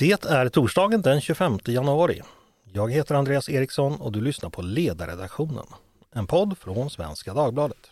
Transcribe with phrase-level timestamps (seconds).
[0.00, 2.22] Det är torsdagen den 25 januari.
[2.64, 5.66] Jag heter Andreas Eriksson och du lyssnar på Ledarredaktionen,
[6.12, 7.90] en podd från Svenska Dagbladet.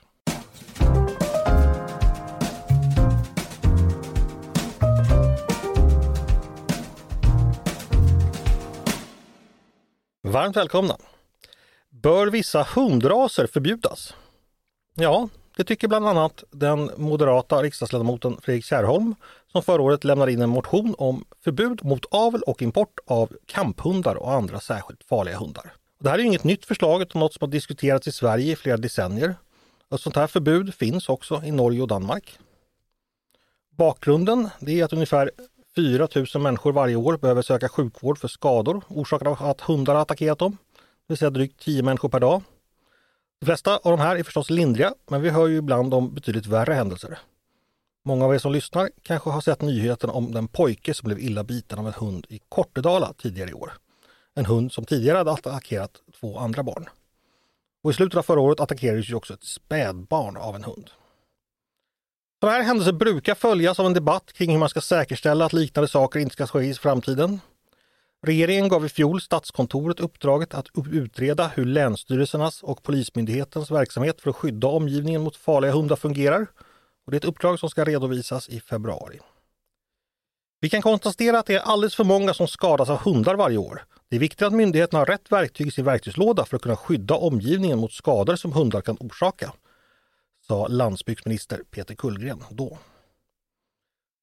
[10.22, 10.97] Varmt välkomna!
[11.90, 14.15] Bör vissa hundraser förbjudas?
[14.95, 15.29] Ja,
[15.59, 19.15] det tycker bland annat den moderata riksdagsledamoten Fredrik Kärrholm
[19.52, 24.15] som förra året lämnade in en motion om förbud mot avel och import av kamphundar
[24.15, 25.73] och andra särskilt farliga hundar.
[26.01, 28.77] Det här är inget nytt förslag utan något som har diskuterats i Sverige i flera
[28.77, 29.35] decennier.
[29.95, 32.38] Ett sånt här förbud finns också i Norge och Danmark.
[33.77, 35.30] Bakgrunden är att ungefär
[35.77, 40.02] 4 000 människor varje år behöver söka sjukvård för skador orsakade av att hundar har
[40.02, 40.57] attackerat dem.
[40.73, 42.43] Det vill säga drygt 10 människor per dag.
[43.41, 46.46] De flesta av de här är förstås lindriga, men vi hör ju ibland om betydligt
[46.46, 47.19] värre händelser.
[48.05, 51.45] Många av er som lyssnar kanske har sett nyheten om den pojke som blev illa
[51.45, 53.73] biten av en hund i Kortedala tidigare i år.
[54.34, 55.91] En hund som tidigare hade attackerat
[56.21, 56.88] två andra barn.
[57.82, 60.91] Och I slutet av förra året attackerades ju också ett spädbarn av en hund.
[62.41, 65.88] Sådana här händelser brukar följas av en debatt kring hur man ska säkerställa att liknande
[65.88, 67.41] saker inte ska ske i framtiden.
[68.27, 74.36] Regeringen gav i fjol Statskontoret uppdraget att utreda hur länsstyrelsernas och Polismyndighetens verksamhet för att
[74.36, 76.47] skydda omgivningen mot farliga hundar fungerar.
[77.05, 79.19] Och det är ett uppdrag som ska redovisas i februari.
[80.60, 83.84] Vi kan konstatera att det är alldeles för många som skadas av hundar varje år.
[84.08, 87.14] Det är viktigt att myndigheterna har rätt verktyg i sin verktygslåda för att kunna skydda
[87.14, 89.53] omgivningen mot skador som hundar kan orsaka,
[90.47, 92.78] sa landsbygdsminister Peter Kullgren då.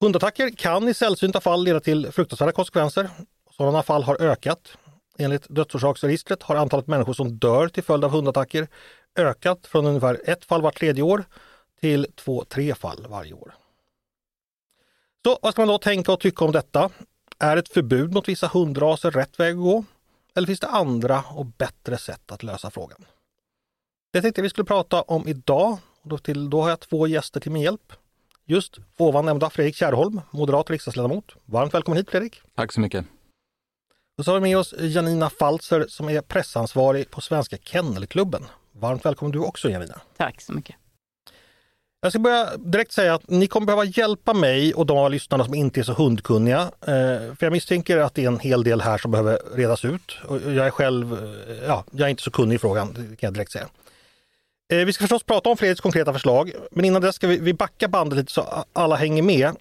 [0.02, 3.10] Hundattacker kan i sällsynta fall leda till fruktansvärda konsekvenser.
[3.58, 4.78] Sådana fall har ökat.
[5.18, 8.68] Enligt dödsorsaksregistret har antalet människor som dör till följd av hundattacker
[9.16, 11.26] ökat från ungefär ett fall vart tredje år
[11.80, 13.56] till två, tre fall varje år.
[15.26, 16.90] Så vad ska man då tänka och tycka om detta?
[17.40, 19.86] Är ett förbud mot vissa hundraser rätt väg att gå?
[20.36, 23.06] Eller finns det andra och bättre sätt att lösa frågan?
[24.14, 25.78] Det tänkte vi skulle prata om idag.
[26.04, 27.94] Då, till, då har jag två gäster till min hjälp.
[28.46, 31.36] Just ovan nämnda Fredrik Kärrholm, moderat riksdagsledamot.
[31.46, 32.42] Varmt välkommen hit Fredrik!
[32.56, 33.06] Tack så mycket!
[34.18, 38.46] Och så har vi med oss Janina Falser som är pressansvarig på Svenska Kennelklubben.
[38.72, 40.02] Varmt välkommen du också Janina!
[40.18, 40.76] Tack så mycket!
[42.02, 45.46] Jag ska börja direkt säga att ni kommer behöva hjälpa mig och de av lyssnarna
[45.46, 46.62] som inte är så hundkunniga.
[46.62, 50.18] Eh, för jag misstänker att det är en hel del här som behöver redas ut.
[50.28, 53.28] Och jag är själv, eh, ja, jag är inte så kunnig i frågan, det kan
[53.28, 53.68] jag direkt säga.
[54.74, 57.54] Eh, vi ska förstås prata om Fredriks konkreta förslag, men innan dess ska vi, vi
[57.54, 59.56] backa bandet lite så alla hänger med.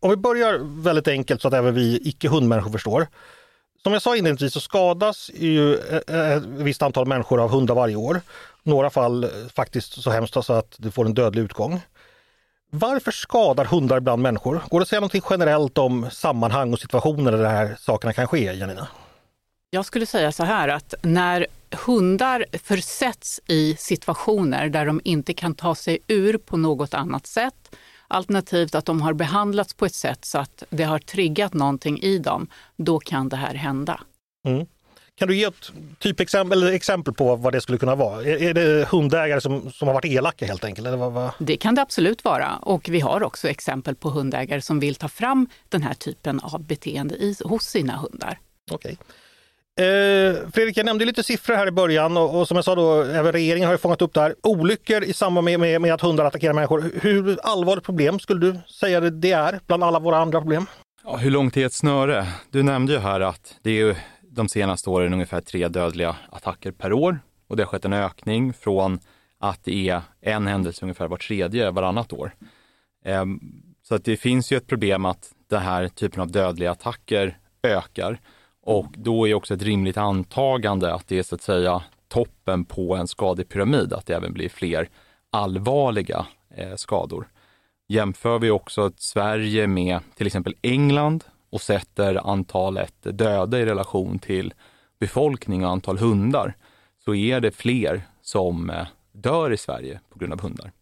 [0.00, 3.06] Om vi börjar väldigt enkelt så att även vi icke hundmänniskor förstår.
[3.88, 7.74] Som jag sa inledningsvis så skadas ju eh, eh, ett visst antal människor av hundar
[7.74, 8.20] varje år
[8.62, 11.80] några fall eh, faktiskt så hemskt så att det får en dödlig utgång.
[12.70, 14.62] Varför skadar hundar bland människor?
[14.70, 18.26] Går det att säga något generellt om sammanhang och situationer där de här sakerna kan
[18.26, 18.88] ske, Janina?
[19.70, 21.46] Jag skulle säga så här att när
[21.86, 27.76] hundar försätts i situationer där de inte kan ta sig ur på något annat sätt,
[28.08, 32.18] alternativt att de har behandlats på ett sätt så att det har triggat någonting i
[32.18, 34.00] dem, då kan det här hända.
[34.46, 34.66] Mm.
[35.14, 38.22] Kan du ge ett typexempel eller exempel på vad det skulle kunna vara?
[38.22, 40.88] Är, är det hundägare som, som har varit elaka helt enkelt?
[40.88, 41.30] Eller vad, vad?
[41.38, 45.08] Det kan det absolut vara och vi har också exempel på hundägare som vill ta
[45.08, 48.38] fram den här typen av beteende i, hos sina hundar.
[48.70, 48.98] Okej.
[49.78, 53.02] Eh, Fredrik, jag nämnde lite siffror här i början och, och, som jag sa då,
[53.02, 54.34] även regeringen har ju fångat upp det här.
[54.42, 56.90] Olyckor i samband med, med, med att hundar attackerar människor.
[57.02, 60.66] Hur allvarligt problem skulle du säga det, är bland alla våra andra problem?
[61.04, 62.26] Ja, hur långt är ett snöre?
[62.50, 66.92] Du nämnde ju här att det är de senaste åren ungefär tre dödliga attacker per
[66.92, 68.98] år och det har skett en ökning från
[69.40, 72.34] att det är en händelse ungefär var tredje, varannat år.
[73.04, 73.40] Ehm,
[73.82, 78.20] så att det finns ju ett problem att den här typen av dödliga attacker ökar
[78.68, 82.96] och då är också ett rimligt antagande att det är så att säga toppen på
[82.96, 84.88] en skadepyramid, att det även blir fler
[85.30, 87.28] allvarliga eh, skador.
[87.88, 94.54] Jämför vi också Sverige med till exempel England och sätter antalet döda i relation till
[95.00, 96.56] befolkning och antal hundar
[97.04, 100.72] så är det fler som eh, dör i Sverige på grund av hundar.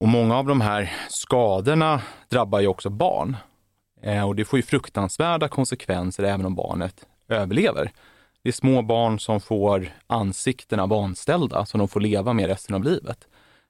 [0.00, 3.36] Och många av de här skadorna drabbar ju också barn.
[4.02, 7.92] Eh, och det får ju fruktansvärda konsekvenser även om barnet överlever.
[8.42, 12.84] Det är små barn som får ansiktena vanställda som de får leva med resten av
[12.84, 13.28] livet.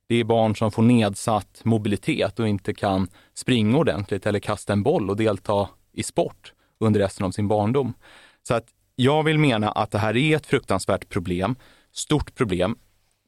[0.08, 4.82] Det är barn som får nedsatt mobilitet och inte kan springa ordentligt eller kasta en
[4.82, 7.94] boll och delta i sport under resten av sin barndom.
[8.42, 11.56] Så att jag vill mena att det här är ett fruktansvärt problem,
[11.92, 12.76] stort problem.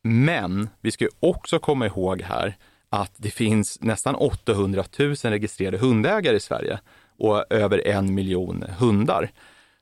[0.02, 2.56] Men vi ska också komma ihåg här
[3.02, 6.81] att det finns nästan 800 000 registrerade hundägare i Sverige.
[7.19, 9.31] och över en miljon hundar.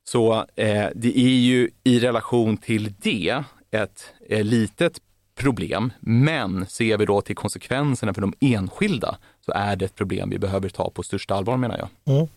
[0.04, 5.00] Så eh, det är ju i relation till det ett eh, litet
[5.34, 10.30] problem, men ser vi då till konsekvenserna för de enskilda så är det ett problem
[10.30, 12.16] vi behöver ta på största allvar menar jag.
[12.16, 12.28] Mm.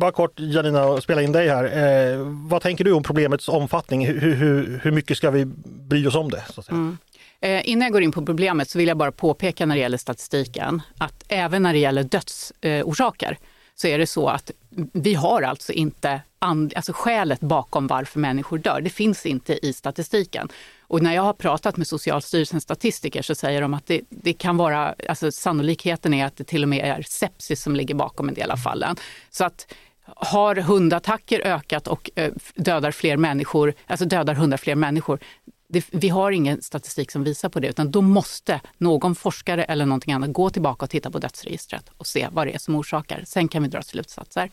[0.00, 1.64] Bara kort Janina, spela in dig här.
[1.64, 4.06] Eh, vad tänker du om problemets omfattning?
[4.06, 6.44] Hur, hur, hur mycket ska vi bry oss om det?
[6.54, 6.76] Så att säga?
[6.76, 6.98] Mm.
[7.40, 9.98] Eh, innan jag går in på problemet så vill jag bara påpeka när det gäller
[9.98, 13.38] statistiken att även när det gäller dödsorsaker eh,
[13.74, 14.50] så är det så att
[14.92, 18.80] vi har alltså inte and, alltså skälet bakom varför människor dör.
[18.80, 20.48] Det finns inte i statistiken.
[20.80, 24.56] Och när jag har pratat med Socialstyrelsens statistiker så säger de att det, det, kan
[24.56, 28.34] vara, alltså sannolikheten är att det till och med är sepsis som ligger bakom en
[28.34, 28.96] del av fallen.
[29.30, 29.74] Så att
[30.16, 35.18] har hundattacker ökat och eh, dödar fler människor, alltså dödar hundar fler människor,
[35.68, 39.86] det, vi har ingen statistik som visar på det, utan då måste någon forskare eller
[39.86, 43.22] någonting annat gå tillbaka och titta på dödsregistret och se vad det är som orsakar.
[43.26, 44.50] Sen kan vi dra slutsatser.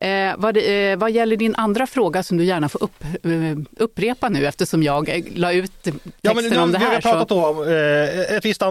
[0.00, 4.28] Eh, vad, eh, vad, gäller din andra fråga som du gärna får upp, eh, upprepa
[4.28, 6.88] nu eftersom jag eh, la ut texten ja, men, om det här.
[6.88, 7.46] Vi har pratat så...
[7.46, 8.62] om eh, ett visst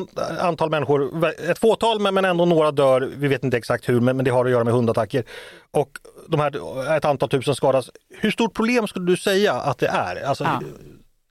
[0.42, 4.26] antal människor, ett fåtal men ändå några dör, vi vet inte exakt hur, men, men
[4.26, 5.24] det har att göra med hundattacker.
[5.72, 5.90] Och
[6.28, 7.90] de här, ett antal tusen skadas.
[8.10, 10.24] Hur stort problem skulle du säga att det är?
[10.24, 10.62] Alltså, ja.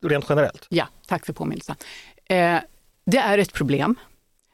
[0.02, 0.66] Rent generellt?
[0.68, 1.76] Ja, tack för påminnelsen.
[2.26, 2.58] Eh,
[3.04, 3.94] det är ett problem.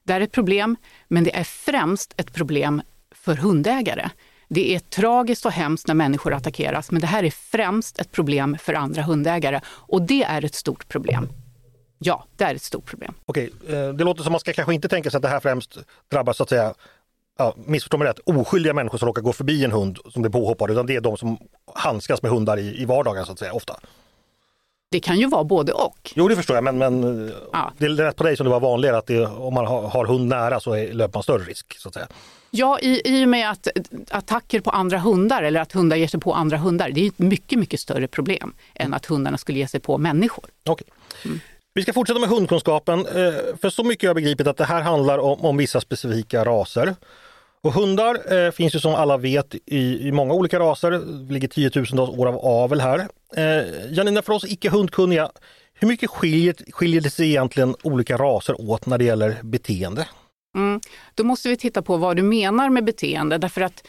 [0.05, 0.77] Det är ett problem,
[1.09, 4.11] men det är främst ett problem för hundägare.
[4.49, 8.57] Det är tragiskt och hemskt när människor attackeras, men det här är främst ett problem
[8.61, 11.29] för andra hundägare och det är ett stort problem.
[11.99, 13.15] Ja, det är ett stort problem.
[13.27, 15.79] Okej, eh, det låter som man ska kanske inte tänka sig att det här främst
[16.11, 16.75] drabbar så att säga
[17.39, 20.71] ja, missförstå mig rätt, oskyldiga människor som råkar gå förbi en hund som blir påhoppad,
[20.71, 21.39] utan det är de som
[21.75, 23.77] handskas med hundar i, i vardagen så att säga, ofta.
[24.91, 26.13] Det kan ju vara både och.
[26.15, 27.73] Jo det förstår jag men, men ja.
[27.79, 30.07] det är rätt på dig som det var vanligare att det, om man har, har
[30.07, 31.79] hund nära så är, löper man större risk.
[31.79, 32.07] så att säga.
[32.51, 33.69] Ja, i, i och med att
[34.11, 37.19] attacker på andra hundar eller att hundar ger sig på andra hundar, det är ett
[37.19, 40.45] mycket, mycket större problem än att hundarna skulle ge sig på människor.
[40.65, 40.87] Okay.
[41.25, 41.41] Mm.
[41.75, 44.81] Vi ska fortsätta med hundkunskapen, eh, för så mycket jag har begripit att det här
[44.81, 46.95] handlar om, om vissa specifika raser.
[47.63, 51.49] Och hundar eh, finns ju som alla vet i, i många olika raser, det ligger
[51.49, 53.09] tiotusentals år av avel här.
[53.37, 55.31] Eh, Janina, för oss icke hundkunniga,
[55.75, 60.09] hur mycket skiljer, skiljer det sig egentligen olika raser åt när det gäller beteende?
[60.57, 60.81] Mm.
[61.15, 63.87] Då måste vi titta på vad du menar med beteende därför att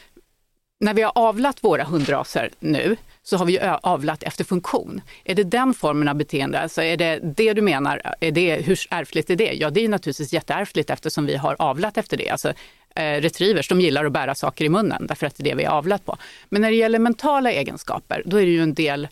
[0.80, 5.00] när vi har avlat våra hundraser nu så har vi avlat efter funktion.
[5.24, 8.78] Är det den formen av beteende, alltså är det det du menar, är det, hur
[8.90, 9.52] ärftligt är det?
[9.52, 12.30] Ja, det är naturligtvis jätteärftligt eftersom vi har avlat efter det.
[12.30, 12.52] Alltså,
[12.94, 15.64] eh, retrievers, de gillar att bära saker i munnen därför att det är det vi
[15.64, 16.16] har avlat på.
[16.48, 19.08] Men när det gäller mentala egenskaper, då är det ju en del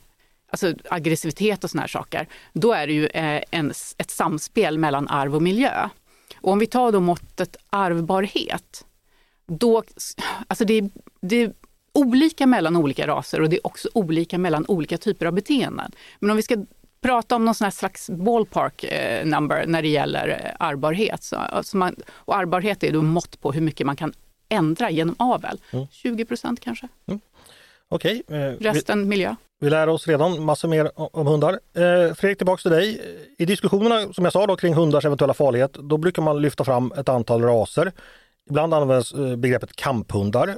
[0.51, 5.09] alltså aggressivitet och såna här saker, då är det ju eh, en, ett samspel mellan
[5.09, 5.89] arv och miljö.
[6.37, 8.85] Och om vi tar då måttet arvbarhet,
[9.47, 9.83] då,
[10.49, 10.91] alltså det,
[11.21, 11.53] det är
[11.93, 15.93] olika mellan olika raser och det är också olika mellan olika typer av beteenden.
[16.19, 16.65] Men om vi ska
[17.01, 21.23] prata om någon sån slags ballpark eh, number när det gäller eh, arvbarhet.
[21.23, 24.13] Så, alltså man, och arvbarhet är då mått på hur mycket man kan
[24.49, 25.61] ändra genom avel.
[25.71, 25.87] Mm.
[25.91, 26.89] 20 procent kanske.
[27.07, 27.21] Mm.
[27.89, 28.23] Okej.
[28.27, 28.41] Okay.
[28.41, 29.35] Eh, Resten vi, miljö.
[29.61, 31.53] Vi lär oss redan massor mer om hundar.
[31.53, 33.01] Eh, Fredrik, tillbaks till dig.
[33.39, 36.93] I diskussionerna som jag sa då, kring hundars eventuella farlighet, då brukar man lyfta fram
[36.97, 37.93] ett antal raser.
[38.51, 40.49] Ibland används eh, begreppet kamphundar.
[40.49, 40.55] Eh,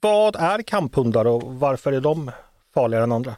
[0.00, 2.30] vad är kamphundar och varför är de
[2.74, 3.36] farligare än andra?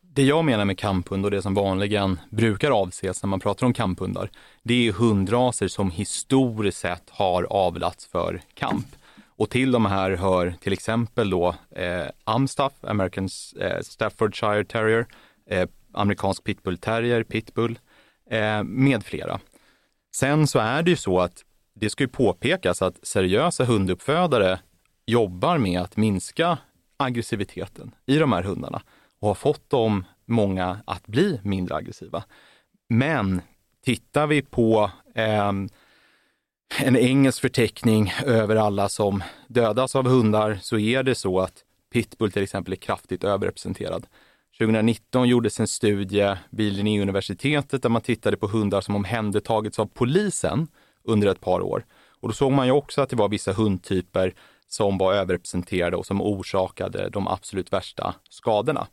[0.00, 3.72] Det jag menar med kamphund och det som vanligen brukar avses när man pratar om
[3.72, 4.30] kamphundar,
[4.62, 8.86] det är hundraser som historiskt sett har avlats för kamp.
[9.38, 13.28] Och till de här hör till exempel då eh, Amstaff, American
[13.60, 15.06] eh, Staffordshire Terrier,
[15.50, 17.78] eh, amerikansk pitbull terrier, pitbull
[18.30, 19.40] eh, med flera.
[20.14, 24.58] Sen så är det ju så att det ska ju påpekas att seriösa hunduppfödare
[25.06, 26.58] jobbar med att minska
[26.96, 28.82] aggressiviteten i de här hundarna
[29.20, 32.24] och har fått dem, många, att bli mindre aggressiva.
[32.88, 33.40] Men
[33.84, 35.52] tittar vi på eh,
[36.74, 42.32] en engelsk förteckning över alla som dödas av hundar så är det så att pitbull
[42.32, 44.06] till exempel är kraftigt överrepresenterad.
[44.58, 50.68] 2019 gjordes en studie vid Linnéuniversitetet där man tittade på hundar som omhändertagits av polisen
[51.04, 51.84] under ett par år.
[52.20, 54.34] Och då såg man ju också att det var vissa hundtyper
[54.68, 58.86] som var överrepresenterade och som orsakade de absolut värsta skadorna.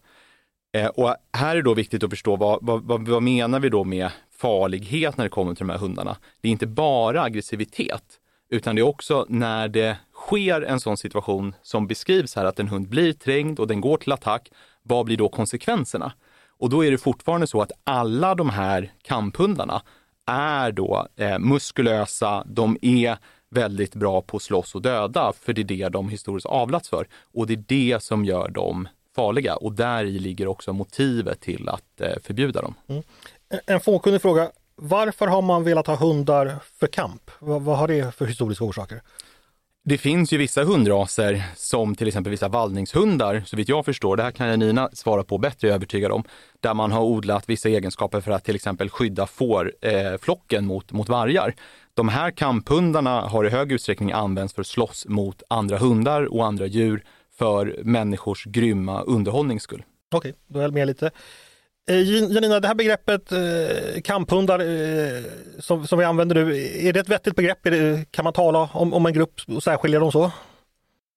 [0.74, 4.10] Eh, och här är då viktigt att förstå vad, vad, vad, menar vi då med
[4.39, 6.18] farlighet när det kommer till de här hundarna?
[6.42, 8.03] Det är inte bara aggressivitet,
[8.50, 12.68] utan det är också när det sker en sån situation som beskrivs här, att en
[12.68, 14.51] hund blir trängd och den går till attack.
[14.84, 16.13] Vad blir då konsekvenserna?
[16.58, 19.82] Och då är det fortfarande så att alla de här kamphundarna
[20.25, 23.18] är då eh, muskulösa, de är
[23.50, 27.08] väldigt bra på att slåss och döda, för det är det de historiskt avlats för.
[27.34, 32.01] Och det är det som gör dem farliga och där ligger också motivet till att
[32.01, 32.75] eh, förbjuda dem.
[32.88, 33.03] Mm.
[33.65, 34.51] En fåkunnig fråga.
[34.75, 37.32] Varför har man velat ha hundar för kamp?
[37.39, 39.01] Vad, vad har det för historiska orsaker?
[39.86, 44.24] Det finns ju vissa hundraser som till exempel vissa vallningshundar, så vitt jag förstår, det
[44.24, 46.24] här kan Janina svara på bättre, jag är övertygad om,
[46.60, 51.10] där man har odlat vissa egenskaper för att till exempel skydda fårflocken eh, mot, mot
[51.10, 51.55] vargar.
[51.93, 56.46] De här kamphundarna har i hög utsträckning använts för att slåss mot andra hundar och
[56.46, 57.03] andra djur
[57.38, 59.84] för människors grymma underhållnings skull.
[60.12, 61.12] Okej, okay, då är jag med lite.
[61.90, 65.24] Eh, Janina, det här begreppet eh, kamphundar eh,
[65.60, 67.60] som, som vi använder nu, är det ett vettigt begrepp?
[67.63, 70.32] Det, kan man tala om, om en grupp och särskilja dem så?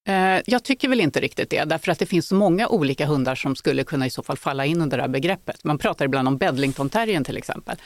[0.09, 3.35] Eh, jag tycker väl inte riktigt det, därför att det finns så många olika hundar
[3.35, 5.65] som skulle kunna i så fall falla in under det här begreppet.
[5.65, 7.77] Man pratar ibland om bedlington-terriern till exempel.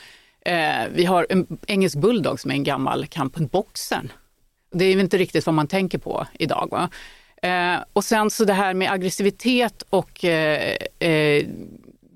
[0.91, 4.11] Vi har en engelsk bulldog som är en gammal kamphund, boxern.
[4.71, 6.67] Det är inte riktigt vad man tänker på idag.
[6.71, 6.89] Va?
[7.41, 11.45] Eh, och sen så det här med aggressivitet och eh, eh,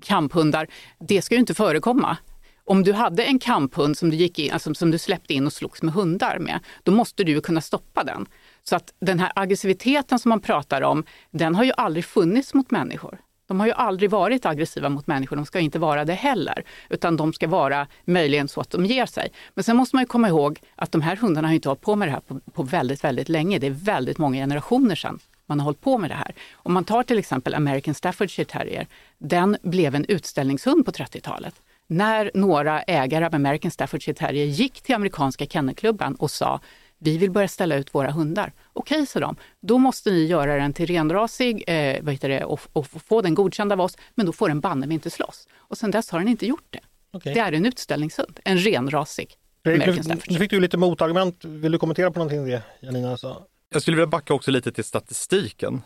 [0.02, 0.66] kamphundar,
[0.98, 2.16] det ska ju inte förekomma.
[2.64, 5.52] Om du hade en kamphund som du, gick in, alltså som du släppte in och
[5.52, 8.26] slogs med hundar med, då måste du kunna stoppa den.
[8.62, 12.70] Så att den här aggressiviteten som man pratar om, den har ju aldrig funnits mot
[12.70, 13.18] människor.
[13.46, 16.64] De har ju aldrig varit aggressiva mot människor, de ska inte vara det heller.
[16.88, 19.32] Utan de ska vara möjligen så att de ger sig.
[19.54, 21.96] Men sen måste man ju komma ihåg att de här hundarna har inte hållit på
[21.96, 23.58] med det här på, på väldigt, väldigt länge.
[23.58, 26.34] Det är väldigt många generationer sedan man har hållit på med det här.
[26.54, 28.86] Om man tar till exempel American Staffordshire Terrier,
[29.18, 31.54] den blev en utställningshund på 30-talet.
[31.86, 36.60] När några ägare av American Staffordshire Terrier gick till amerikanska kennelklubban och sa
[37.06, 38.52] vi vill börja ställa ut våra hundar.
[38.72, 39.36] Okej, okay, sa de.
[39.60, 43.34] Då måste ni göra den till renrasig eh, vad heter det, och, och, få den
[43.34, 45.48] godkänd av oss, men då får den banne inte slåss.
[45.54, 46.80] Och sen dess har den inte gjort det.
[47.12, 47.34] Okay.
[47.34, 49.36] Det är en utställningshund, en renrasig.
[49.62, 49.96] Nu,
[50.28, 51.44] nu fick du lite motargument.
[51.44, 53.46] Vill du kommentera på någonting det Janina sa?
[53.72, 55.82] Jag skulle vilja backa också lite till statistiken.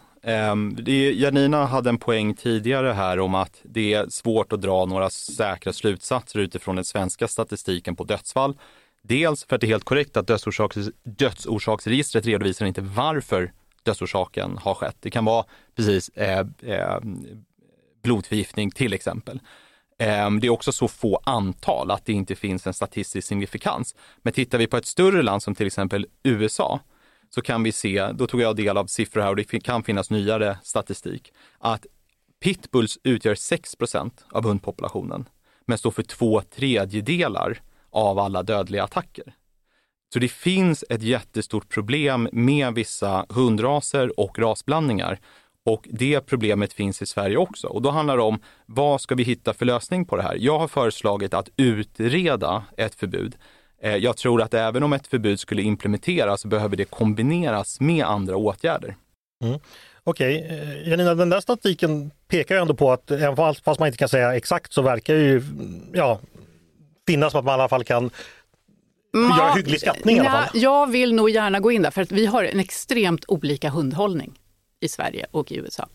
[0.77, 5.11] Det, Janina hade en poäng tidigare här om att det är svårt att dra några
[5.11, 8.55] säkra slutsatser utifrån den svenska statistiken på dödsfall.
[9.03, 13.53] Dels för att det är helt korrekt att dödsorsaks, dödsorsaksregistret redovisar inte varför
[13.83, 14.97] dödsorsaken har skett.
[15.01, 15.45] Det kan vara
[15.77, 16.99] precis eh, eh,
[18.03, 19.41] blodförgiftning till exempel.
[19.99, 23.95] Eh, det är också så få antal att det inte finns en statistisk signifikans.
[24.23, 26.81] Men tittar vi på ett större land som till exempel USA
[27.31, 30.11] så kan vi se, då tog jag del av siffror här och det kan finnas
[30.11, 31.87] nyare statistik, att
[32.41, 35.29] pitbulls utgör 6% av hundpopulationen
[35.67, 37.61] men står för två tredjedelar
[37.91, 39.35] av alla dödliga attacker.
[40.13, 45.19] Så det finns ett jättestort problem med vissa hundraser och rasblandningar.
[45.65, 47.67] Och det problemet finns i Sverige också.
[47.67, 50.37] Och då handlar det om vad ska vi hitta för lösning på det här?
[50.39, 53.37] Jag har föreslagit att utreda ett förbud.
[53.83, 58.05] Eh, jag tror att även om ett förbud skulle implementeras så behöver det kombineras med
[58.05, 58.97] andra åtgärder.
[59.45, 59.59] Mm.
[60.05, 60.91] Okej, okay.
[60.91, 64.37] Janina, den där statistiken pekar ju ändå på att även fast man inte kan säga
[64.37, 65.43] exakt så verkar ju
[65.93, 66.21] ja,
[67.11, 68.11] finnas som att man i alla fall kan
[69.13, 70.49] Ma göra hygglig skattning i alla fall.
[70.55, 74.39] Jag vill nog gärna gå in där för att vi har en extremt olika hundhållning
[74.81, 75.89] i Sverige och i USA.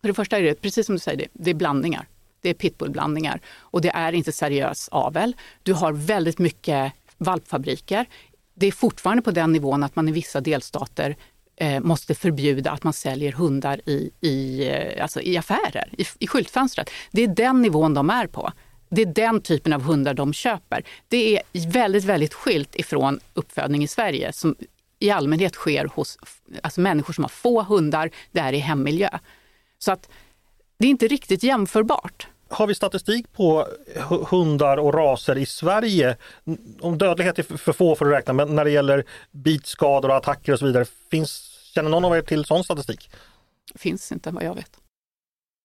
[0.00, 2.08] För det första är det, precis som du säger, det, det är blandningar.
[2.40, 5.36] Det är pitbullblandningar och det är inte seriös avel.
[5.62, 8.06] Du har väldigt mycket valpfabriker.
[8.54, 11.16] Det är fortfarande på den nivån att man i vissa delstater
[11.56, 16.26] eh, måste förbjuda att man säljer hundar i, i, eh, alltså i affärer, i, i
[16.26, 16.90] skyltfönstret.
[17.10, 18.52] Det är den nivån de är på.
[18.88, 20.82] Det är den typen av hundar de köper.
[21.08, 24.56] Det är väldigt, väldigt skilt ifrån uppfödning i Sverige som
[24.98, 26.18] i allmänhet sker hos
[26.62, 29.18] alltså människor som har få hundar, där i hemmiljö.
[29.78, 30.08] Så att
[30.78, 32.28] det är inte riktigt jämförbart.
[32.50, 33.66] Har vi statistik på
[34.30, 36.16] hundar och raser i Sverige?
[36.80, 40.52] Om dödlighet är för få för att räkna, men när det gäller bitskador och attacker
[40.52, 43.10] och så vidare, finns, känner någon av er till sån statistik?
[43.74, 44.80] Finns inte vad jag vet.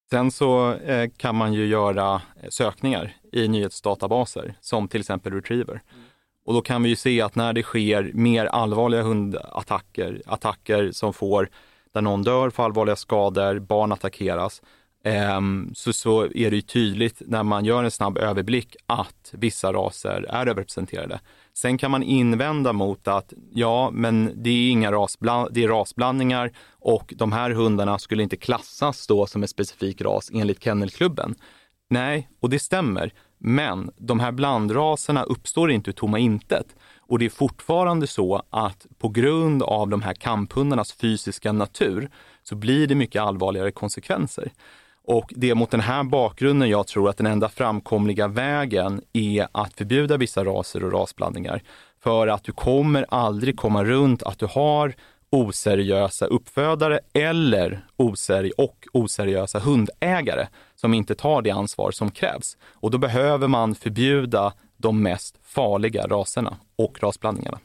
[0.09, 5.73] Sen så eh, kan man ju göra sökningar i nyhetsdatabaser som till exempel Retriever.
[5.73, 6.03] Mm.
[6.45, 11.13] Och då kan vi ju se att när det sker mer allvarliga hundattacker, attacker som
[11.13, 11.49] får
[11.93, 14.67] där någon dör, får allvarliga skador, barn attackeras, eh,
[15.03, 19.73] Ehm, så, så är det ju tydligt när man gör en snabb överblick att vissa
[19.73, 21.19] raser är överrepresenterade.
[21.53, 26.51] Sen kan man invända mot att ja, men det är inga rasbland det är rasblandningar
[26.79, 31.35] och de här hundarna skulle inte klassas då som en specifik ras enligt Kennelklubben.
[31.89, 33.13] Nej, och det stämmer.
[33.37, 36.75] Men de här blandraserna uppstår inte ur tomma intet.
[36.99, 42.09] Och det är fortfarande så att på grund av de här kamphundarnas fysiska natur
[42.43, 44.51] så blir det mycket allvarligare konsekvenser.
[45.07, 49.47] Och det är mot den här bakgrunden jag tror att den enda framkomliga vägen är
[49.51, 51.63] att förbjuda vissa raser och rasblandningar.
[52.03, 54.95] För att du kommer aldrig komma runt att du har
[55.29, 62.57] oseriösa uppfödare eller oseri och oseriösa hundägare som inte tar det ansvar som krävs.
[62.63, 67.59] Och då behöver man förbjuda de mest farliga raserna och rasblandningarna.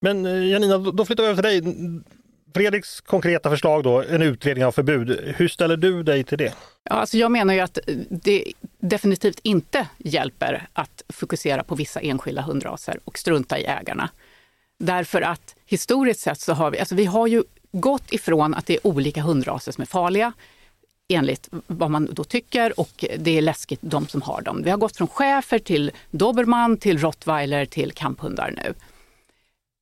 [0.00, 2.02] Men eh, Janina, då flyttar vi över till dig.
[2.54, 5.34] Fredriks konkreta förslag då, en utredning av förbud.
[5.36, 6.54] Hur ställer du dig till det?
[6.84, 7.78] Ja, alltså jag menar ju att
[8.10, 14.08] det definitivt inte hjälper att fokusera på vissa enskilda hundraser och strunta i ägarna.
[14.78, 17.42] Därför att historiskt sett så har vi, alltså vi har ju
[17.72, 20.32] gått ifrån att det är olika hundraser som är farliga
[21.08, 24.62] enligt vad man då tycker och det är läskigt de som har dem.
[24.64, 28.74] Vi har gått från schäfer till dobermann till rottweiler till kamphundar nu.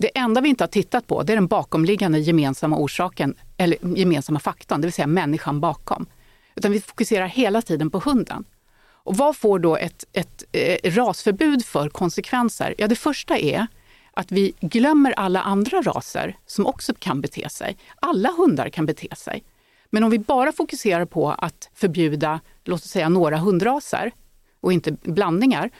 [0.00, 4.40] Det enda vi inte har tittat på det är den bakomliggande gemensamma orsaken, eller gemensamma
[4.40, 6.06] faktorn, det vill säga människan bakom.
[6.54, 8.44] Utan vi fokuserar hela tiden på hunden.
[8.82, 12.74] Och vad får då ett, ett, ett eh, rasförbud för konsekvenser?
[12.78, 13.66] Ja, det första är
[14.12, 17.76] att vi glömmer alla andra raser som också kan bete sig.
[18.00, 19.44] Alla hundar kan bete sig.
[19.90, 24.12] Men om vi bara fokuserar på att förbjuda, låt oss säga några hundraser
[24.60, 25.70] och inte blandningar,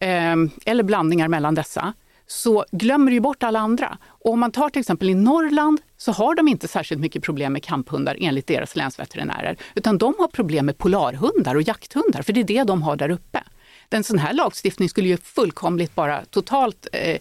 [0.00, 1.94] eh, eller blandningar mellan dessa,
[2.26, 3.98] så glömmer du bort alla andra.
[4.04, 7.52] Och om man tar till exempel i Norrland så har de inte särskilt mycket problem
[7.52, 12.40] med kamphundar enligt deras länsveterinärer, utan de har problem med polarhundar och jakthundar, för det
[12.40, 13.42] är det de har där uppe.
[13.90, 17.18] En sån här lagstiftning skulle ju fullkomligt bara totalt eh,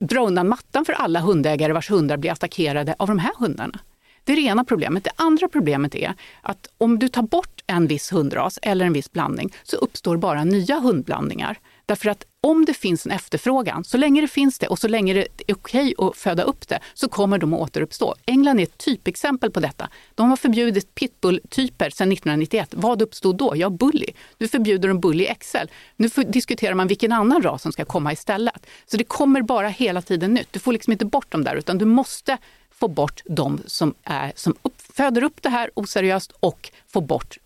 [0.00, 3.78] dra undan mattan för alla hundägare vars hundar blir attackerade av de här hundarna.
[4.24, 5.04] Det är det ena problemet.
[5.04, 9.12] Det andra problemet är att om du tar bort en viss hundras eller en viss
[9.12, 11.58] blandning så uppstår bara nya hundblandningar.
[11.86, 15.14] Därför att om det finns en efterfrågan, så länge det finns det och så länge
[15.14, 18.14] det är okej att föda upp det, så kommer de att återuppstå.
[18.26, 19.88] England är ett typexempel på detta.
[20.14, 22.68] De har förbjudit pitbull-typer sedan 1991.
[22.70, 23.52] Vad uppstod då?
[23.56, 24.06] Ja, bully.
[24.38, 25.66] Nu förbjuder de bully XL.
[25.96, 28.66] Nu diskuterar man vilken annan ras som ska komma istället.
[28.86, 30.52] Så det kommer bara hela tiden nytt.
[30.52, 32.38] Du får liksom inte bort dem där, utan du måste
[32.70, 37.38] få bort de som, är, som upp, föder upp det här oseriöst och få bort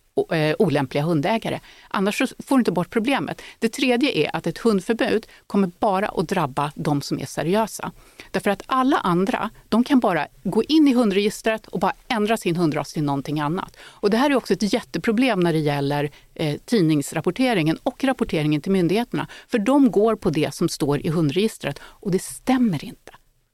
[0.59, 1.61] olämpliga hundägare.
[1.89, 3.43] Annars får du inte bort problemet.
[3.59, 7.93] Det tredje är att ett hundförbud kommer bara att drabba de som är seriösa.
[8.31, 12.57] Därför att alla andra, de kan bara gå in i hundregistret och bara ändra sin
[12.57, 13.77] hundras till någonting annat.
[13.81, 18.73] Och det här är också ett jätteproblem när det gäller eh, tidningsrapporteringen och rapporteringen till
[18.73, 19.27] myndigheterna.
[19.49, 23.13] För de går på det som står i hundregistret och det stämmer inte.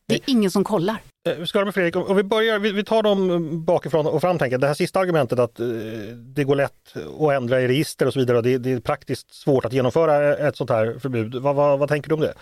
[0.08, 1.00] Det är ingen som kollar.
[1.26, 4.38] Vi ska med Fredrik, och vi, börjar, vi, tar dem bakifrån och fram.
[4.38, 4.58] Tänker.
[4.58, 5.66] Det här sista argumentet att eh,
[6.16, 8.42] det går lätt att ändra i register och så vidare.
[8.42, 11.34] Det, det är praktiskt svårt att genomföra ett sånt här förbud.
[11.34, 12.34] Vad, vad, vad tänker du om det?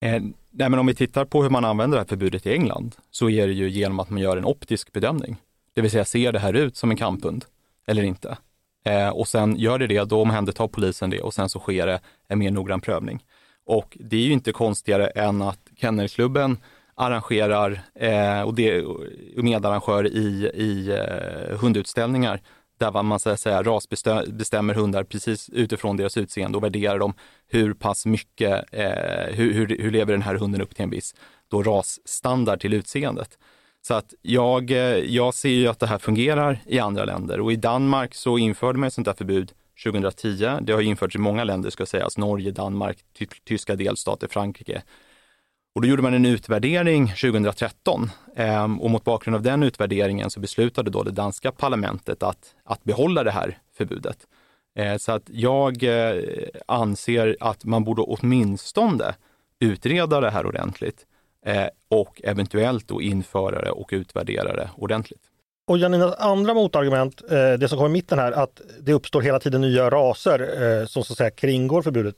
[0.00, 2.96] Eh, nej, men om vi tittar på hur man använder det här förbudet i England
[3.10, 5.36] så är det ju genom att man gör en optisk bedömning.
[5.74, 7.44] Det vill säga, ser det här ut som en kamphund
[7.86, 8.36] eller inte?
[8.84, 12.00] Eh, och sen gör det det, då omhändertar polisen det och sen så sker det
[12.28, 13.24] en mer noggrann prövning.
[13.66, 16.58] Och det är ju inte konstigare än att Kennelklubben
[16.96, 19.04] arrangerar eh, och, det, och
[19.36, 22.40] medarrangör i, i eh, hundutställningar
[22.78, 27.14] där man så att säga rasbestämmer hundar precis utifrån deras utseende och värderar dem
[27.48, 31.14] hur pass mycket, eh, hur, hur, hur, lever den här hunden upp till en viss
[31.48, 33.38] då rasstandard till utseendet.
[33.82, 37.52] Så att jag, eh, jag ser ju att det här fungerar i andra länder och
[37.52, 39.52] i Danmark så införde man ett sånt här förbud
[39.84, 40.58] 2010.
[40.60, 42.98] Det har införts i många länder ska sägas, Norge, Danmark,
[43.44, 44.82] tyska delstater, Frankrike.
[45.76, 50.40] Och då gjorde man en utvärdering 2013 ehm, och mot bakgrund av den utvärderingen så
[50.40, 54.16] beslutade då det danska parlamentet att, att behålla det här förbudet.
[54.74, 56.22] Ehm, så att jag eh,
[56.66, 59.14] anser att man borde åtminstone
[59.60, 61.06] utreda det här ordentligt
[61.46, 65.22] eh, och eventuellt då införa det och utvärdera det ordentligt.
[65.66, 69.40] Och Janinas andra motargument, eh, det som kommer i mitten här, att det uppstår hela
[69.40, 72.16] tiden nya raser som så att säga kringgår förbudet.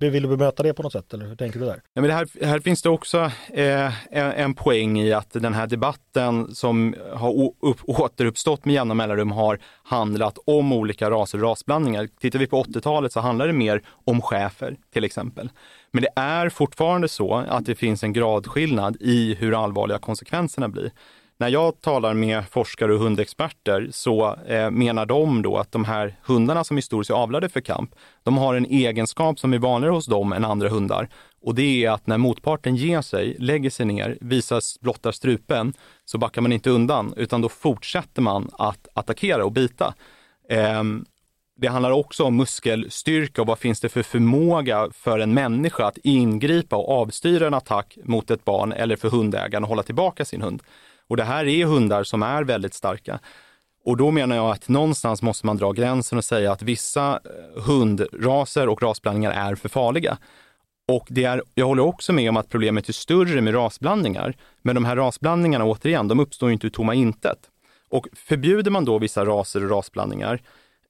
[0.00, 1.82] Vill du bemöta det på något sätt eller hur tänker du där?
[1.94, 5.66] Ja, men här, här finns det också eh, en, en, poäng i att den här
[5.66, 12.08] debatten som har upp, återuppstått med jämna mellanrum har handlat om olika raser och rasblandningar.
[12.20, 15.50] Tittar vi på 80-talet så handlar det mer om chefer till exempel.
[15.90, 20.90] Men det är fortfarande så att det finns en gradskillnad i hur allvarliga konsekvenserna blir.
[21.40, 26.16] När jag talar med forskare och hundexperter så eh, menar de då att de här
[26.22, 30.06] hundarna som historiskt är avlade för kamp, de har en egenskap som är vanligare hos
[30.06, 31.08] dem än andra hundar.
[31.42, 35.72] Och det är att när motparten ger sig, lägger sig ner, visar blottar strupen,
[36.04, 39.94] så backar man inte undan, utan då fortsätter man att attackera och bita.
[40.48, 40.82] Eh,
[41.60, 45.98] det handlar också om muskelstyrka och vad finns det för förmåga för en människa att
[45.98, 50.42] ingripa och avstyra en attack mot ett barn eller för hundägaren att hålla tillbaka sin
[50.42, 50.62] hund.
[51.08, 53.20] Och det här är hundar som är väldigt starka.
[53.84, 57.62] Och då menar jag att någonstans måste man dra gränsen och säga att vissa eh,
[57.62, 60.18] hundraser och rasblandningar är för farliga.
[60.88, 64.36] Och det är, jag håller också med om att problemet är större med rasblandningar.
[64.62, 67.38] Men de här rasblandningarna, återigen, de uppstår ju inte ur tomma intet.
[67.88, 70.42] Och förbjuder man då vissa raser och rasblandningar,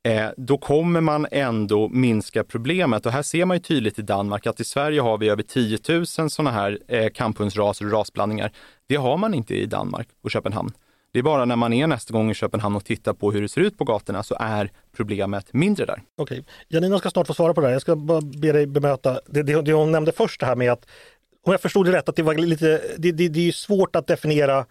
[0.06, 3.06] eh, då kommer man ändå minska problemet.
[3.06, 5.78] Och här ser man ju tydligt i Danmark att i Sverige har vi över 10
[5.88, 8.52] 000 sådana här eh, kamphundsraser och rasblandningar.
[8.87, 10.72] Det har man inte i Danmark och Köpenhamn.
[11.12, 13.48] Det är bara när man är nästa gång i Köpenhamn och tittar på hur det
[13.48, 16.02] ser ut på gatorna så är problemet mindre där.
[16.16, 17.72] Okej, Janina ska snart få svara på det här.
[17.72, 20.72] Jag ska bara be dig bemöta det, det, det hon nämnde först det här med
[20.72, 20.87] att,
[21.46, 24.06] om jag förstod det rätt, att det var lite, det, det, det är svårt att
[24.06, 24.66] definiera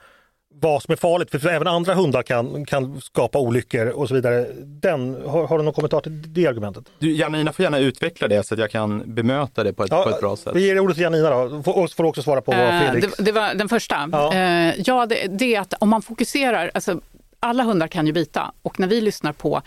[0.61, 4.45] vad som är farligt, för även andra hundar kan, kan skapa olyckor och så vidare.
[4.57, 6.83] Den, har, har du någon kommentar till det argumentet?
[6.99, 10.03] Du, Janina får gärna utveckla det så att jag kan bemöta det på ett, ja,
[10.03, 10.55] på ett bra sätt.
[10.55, 13.17] Vi ger ordet till Janina då, och får också svara på vad eh, Fredrik...
[13.17, 14.09] Det, det, var den första.
[14.11, 17.01] Ja, uh, ja det, det, är att om man fokuserar, alltså
[17.39, 19.61] alla hundar kan ju bita och när vi lyssnar på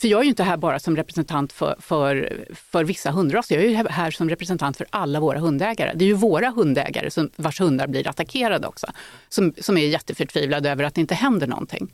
[0.00, 3.64] för jag är ju inte här bara som representant för, för, för vissa hundraser, jag
[3.64, 5.92] är ju här som representant för alla våra hundägare.
[5.94, 8.86] Det är ju våra hundägare som, vars hundar blir attackerade också,
[9.28, 11.92] som, som är jätteförtvivlade över att det inte händer någonting.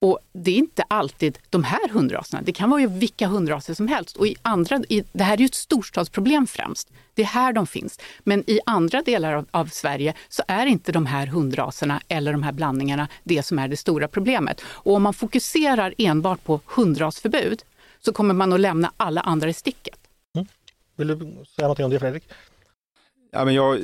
[0.00, 3.88] Och det är inte alltid de här hundraserna, det kan vara ju vilka hundraser som
[3.88, 4.16] helst.
[4.16, 6.90] Och i andra, i, det här är ju ett storstadsproblem främst.
[7.14, 7.98] Det är här de finns.
[8.20, 12.42] Men i andra delar av, av, Sverige så är inte de här hundraserna eller de
[12.42, 14.60] här blandningarna det som är det stora problemet.
[14.66, 17.62] Och om man fokuserar enbart på hundrasförbud
[18.00, 19.98] så kommer man att lämna alla andra i sticket.
[20.34, 20.46] Mm.
[20.96, 22.24] Vill du säga någonting om det Fredrik?
[23.36, 23.80] Ja, men jag,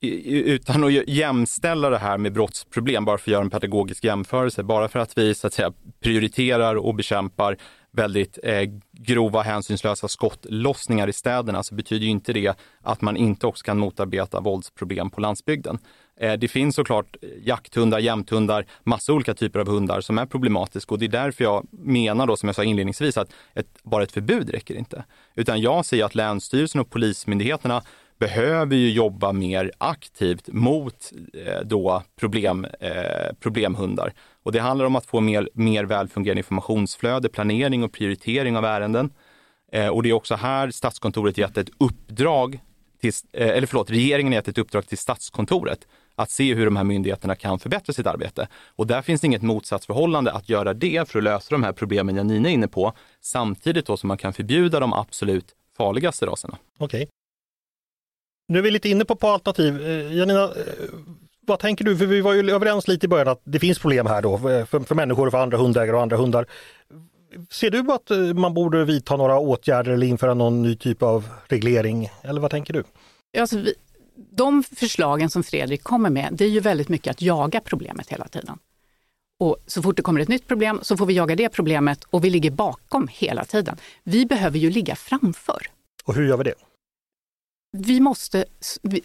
[0.00, 4.88] utan att jämställa det här med brottsproblem, bara för att göra en pedagogisk jämförelse, bara
[4.88, 7.56] för att vi så att säga, prioriterar och bekämpar
[7.92, 8.62] väldigt eh,
[8.92, 13.78] grova hänsynslösa skottlossningar i städerna så betyder ju inte det att man inte också kan
[13.78, 15.78] motarbeta våldsproblem på landsbygden.
[16.20, 20.94] Eh, det finns såklart eh, jakthundar, jämthundar, massa olika typer av hundar som är problematiska
[20.94, 24.12] och det är därför jag menar då som jag sa inledningsvis att ett, bara ett
[24.12, 25.04] förbud räcker inte.
[25.34, 27.82] Utan jag ser att Länsstyrelsen och Polismyndigheterna
[28.18, 34.12] behöver ju jobba mer aktivt mot eh, då problem, eh, problemhundar.
[34.42, 39.10] Och det handlar om att få mer, mer välfungerande informationsflöde, planering och prioritering av ärenden.
[39.72, 42.60] Eh, och det är också här Statskontoret gett ett uppdrag,
[43.00, 46.76] till, eh, eller förlåt, regeringen har gett ett uppdrag till Statskontoret att se hur de
[46.76, 48.48] här myndigheterna kan förbättra sitt arbete.
[48.76, 52.16] Och där finns det inget motsatsförhållande att göra det för att lösa de här problemen
[52.16, 56.58] Janina är inne på, samtidigt då som man kan förbjuda de absolut farligaste raserna.
[56.78, 57.08] Okej.
[58.48, 59.86] Nu är vi lite inne på, på alternativ.
[59.86, 60.50] Eh, Janina, eh,
[61.46, 61.96] vad tänker du?
[61.96, 64.80] För vi var ju överens lite i början att det finns problem här då för,
[64.80, 66.46] för människor och för andra hundägare och andra hundar.
[67.50, 71.28] Ser du att eh, man borde vidta några åtgärder eller införa någon ny typ av
[71.46, 72.08] reglering?
[72.22, 72.84] Eller vad tänker du?
[73.38, 73.74] Alltså, vi,
[74.30, 78.28] de förslagen som Fredrik kommer med, det är ju väldigt mycket att jaga problemet hela
[78.28, 78.58] tiden.
[79.38, 82.24] Och så fort det kommer ett nytt problem så får vi jaga det problemet och
[82.24, 83.76] vi ligger bakom hela tiden.
[84.04, 85.58] Vi behöver ju ligga framför.
[86.04, 86.54] Och hur gör vi det?
[87.80, 88.44] Vi måste,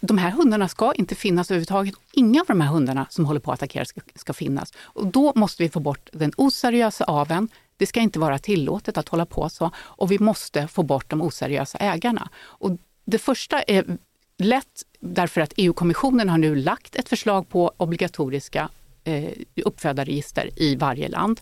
[0.02, 1.96] de här hundarna ska inte finnas överhuvudtaget.
[2.14, 4.74] Inga av de här hundarna som håller på att attackera ska, ska finnas.
[4.78, 7.50] Och då måste vi få bort den oseriösa aven.
[7.78, 9.72] Det ska inte vara tillåtet att hålla på så.
[9.78, 12.30] Och vi måste få bort de oseriösa ägarna.
[12.40, 12.72] Och
[13.06, 13.98] det första är
[14.38, 18.70] lätt därför att EU-kommissionen har nu lagt ett förslag på obligatoriska
[19.04, 19.30] eh,
[19.66, 21.42] uppfödarregister i varje land.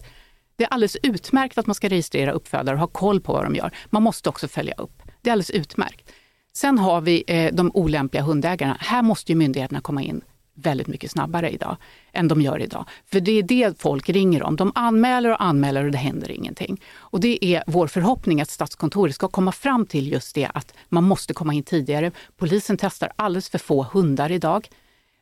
[0.55, 3.55] Det är alldeles utmärkt att man ska registrera uppfödare och ha koll på vad de
[3.55, 3.71] gör.
[3.89, 5.01] Man måste också följa upp.
[5.21, 6.11] Det är alldeles utmärkt.
[6.59, 8.77] Sen har vi eh, de olämpliga hundägarna.
[8.79, 10.21] Här måste ju myndigheterna komma in
[10.53, 11.77] väldigt mycket snabbare idag
[12.11, 12.85] än de gör idag.
[13.11, 14.55] För det är det folk ringer om.
[14.55, 16.81] De anmäler och anmäler och det händer ingenting.
[16.95, 21.03] Och det är vår förhoppning att Statskontoret ska komma fram till just det att man
[21.03, 22.11] måste komma in tidigare.
[22.37, 24.67] Polisen testar alldeles för få hundar idag.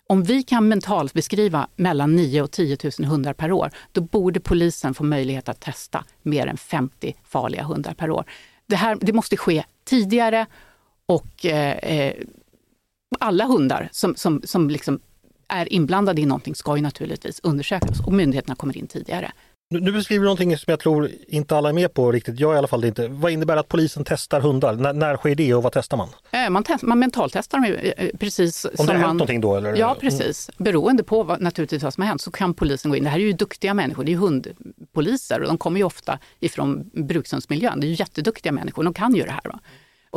[0.10, 4.40] Om vi kan mentalt beskriva mellan 9 och 10 000 hundar per år, då borde
[4.40, 8.26] polisen få möjlighet att testa mer än 50 farliga hundar per år.
[8.68, 10.46] Det, här, det måste ske tidigare
[11.08, 12.14] och eh, eh,
[13.20, 15.00] alla hundar som, som, som liksom
[15.48, 19.32] är inblandade i någonting ska ju naturligtvis undersökas och myndigheterna kommer in tidigare.
[19.70, 22.40] Nu beskriver du någonting som jag tror inte alla är med på riktigt.
[22.40, 23.08] Jag i alla fall inte.
[23.08, 24.74] Vad innebär det att polisen testar hundar?
[24.74, 26.10] N när sker det och vad testar man?
[26.32, 29.56] Eh, man, test, man mentaltestar dem eh, precis Om det har hänt någonting då?
[29.56, 29.76] Eller?
[29.76, 30.50] Ja, precis.
[30.58, 33.04] Beroende på vad, naturligtvis vad som har hänt så kan polisen gå in.
[33.04, 36.20] Det här är ju duktiga människor, det är ju hundpoliser och de kommer ju ofta
[36.40, 37.80] ifrån brukshundsmiljön.
[37.80, 39.42] Det är ju jätteduktiga människor, de kan ju det här.
[39.46, 39.60] Va?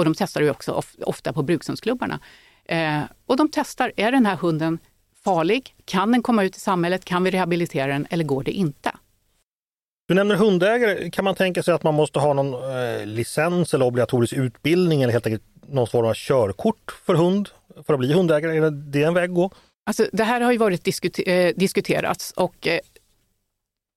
[0.01, 2.21] Och de testar ju också ofta på brukshundsklubbarna.
[2.65, 4.79] Eh, och de testar, är den här hunden
[5.25, 5.75] farlig?
[5.85, 7.05] Kan den komma ut i samhället?
[7.05, 8.93] Kan vi rehabilitera den eller går det inte?
[10.09, 11.11] Du nämner hundägare.
[11.11, 15.13] Kan man tänka sig att man måste ha någon eh, licens eller obligatorisk utbildning eller
[15.13, 17.49] helt enkelt någon form av körkort för hund
[17.87, 18.57] för att bli hundägare?
[18.57, 19.51] Är det en väg att gå?
[19.87, 22.81] Alltså, det här har ju varit diskuter eh, diskuterats och eh,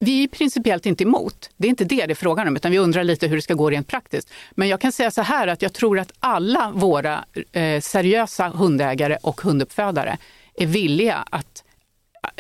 [0.04, 1.50] vi är principiellt inte emot.
[1.58, 3.54] Det är inte det det är frågan om, utan vi undrar lite hur det ska
[3.54, 4.30] gå rent praktiskt.
[4.52, 9.18] Men jag kan säga så här att jag tror att alla våra eh, seriösa hundägare
[9.22, 10.18] och hunduppfödare
[10.56, 11.64] är villiga att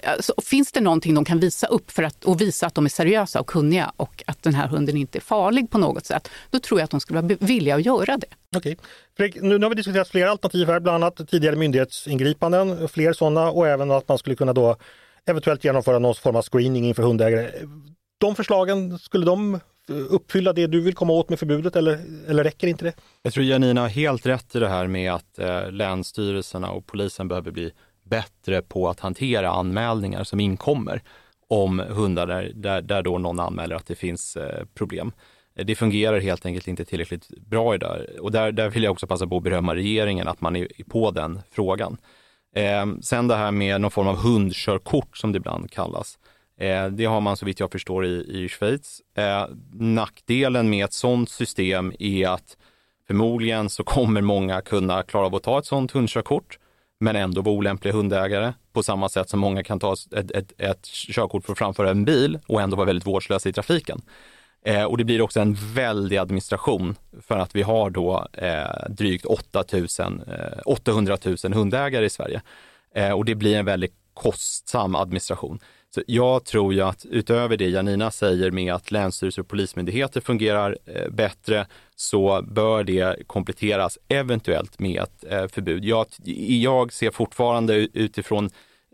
[0.03, 2.89] Alltså, finns det någonting de kan visa upp för att och visa att de är
[2.89, 6.59] seriösa och kunniga och att den här hunden inte är farlig på något sätt, då
[6.59, 8.27] tror jag att de skulle vara villiga att göra det.
[8.55, 8.77] Okej.
[9.17, 13.51] Fredrik, nu, nu har vi diskuterat flera alternativ här, bland annat tidigare myndighetsingripanden, fler sådana
[13.51, 14.77] och även att man skulle kunna då
[15.25, 17.51] eventuellt genomföra någon form av screening inför hundägare.
[18.17, 19.59] De förslagen, skulle de eh,
[20.09, 22.93] uppfylla det du vill komma åt med förbudet eller, eller räcker inte det?
[23.21, 27.27] Jag tror Janina har helt rätt i det här med att eh, länsstyrelserna och polisen
[27.27, 27.71] behöver bli
[28.03, 31.01] bättre på att hantera anmälningar som inkommer
[31.47, 35.11] om hundar där, där, där då någon anmäler att det finns eh, problem.
[35.55, 39.27] Det fungerar helt enkelt inte tillräckligt bra idag och där, där vill jag också passa
[39.27, 41.97] på att berömma regeringen att man är på den frågan.
[42.55, 46.17] Eh, sen det här med någon form av hundkörkort som det ibland kallas.
[46.59, 49.01] Eh, det har man så vitt jag förstår i, i Schweiz.
[49.17, 52.57] Eh, nackdelen med ett sådant system är att
[53.07, 56.59] förmodligen så kommer många kunna klara av att ta ett sådant hundkörkort
[56.99, 60.85] men ändå vara olämpliga hundägare på samma sätt som många kan ta ett, ett, ett
[60.85, 64.01] körkort för att framföra en bil och ändå vara väldigt vårdslösa i trafiken.
[64.65, 69.25] Eh, och det blir också en väldig administration för att vi har då eh, drygt
[69.25, 69.87] 8 000,
[70.27, 72.41] eh, 800 000 hundägare i Sverige.
[72.95, 75.59] Eh, och det blir en väldigt kostsam administration.
[75.95, 80.77] Så jag tror ju att utöver det Janina säger med att länsstyrelser och polismyndigheter fungerar
[80.85, 85.85] eh, bättre så bör det kompletteras eventuellt med ett eh, förbud.
[85.85, 86.05] Jag,
[86.47, 88.49] jag ser fortfarande utifrån